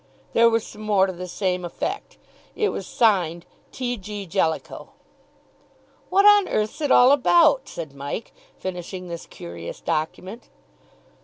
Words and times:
There 0.33 0.49
was 0.49 0.65
some 0.65 0.81
more 0.81 1.05
to 1.05 1.13
the 1.13 1.27
same 1.27 1.63
effect; 1.63 2.17
it 2.55 2.69
was 2.69 2.87
signed 2.87 3.45
"T. 3.71 3.97
G. 3.97 4.25
Jellicoe." 4.25 4.93
"What 6.09 6.25
on 6.25 6.47
earth's 6.47 6.81
it 6.81 6.91
all 6.91 7.11
about?" 7.11 7.67
said 7.69 7.93
Mike, 7.93 8.33
finishing 8.57 9.09
this 9.09 9.27
curious 9.27 9.79
document. 9.79 10.49